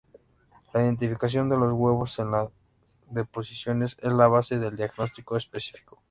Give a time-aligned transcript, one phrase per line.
[0.73, 2.49] La identificación de los huevos en las
[3.11, 5.99] deposiciones es la base del diagnóstico específico.